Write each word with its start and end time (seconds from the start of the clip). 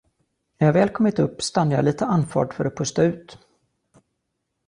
När 0.57 0.67
jag 0.67 0.73
väl 0.73 0.89
kommit 0.89 1.19
upp 1.19 1.41
stannade 1.41 1.75
jag 1.75 1.85
litet 1.85 2.01
andfådd 2.01 2.53
för 2.53 2.65
att 2.65 2.75
pusta 2.75 3.03
ut. 3.03 3.37